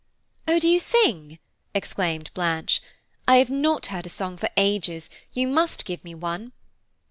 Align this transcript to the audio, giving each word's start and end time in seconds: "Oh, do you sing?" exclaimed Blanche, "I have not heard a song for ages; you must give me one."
"Oh, 0.47 0.57
do 0.57 0.67
you 0.67 0.79
sing?" 0.79 1.37
exclaimed 1.75 2.31
Blanche, 2.33 2.81
"I 3.27 3.35
have 3.35 3.51
not 3.51 3.85
heard 3.85 4.07
a 4.07 4.09
song 4.09 4.35
for 4.35 4.49
ages; 4.57 5.11
you 5.31 5.45
must 5.47 5.85
give 5.85 6.03
me 6.03 6.15
one." 6.15 6.53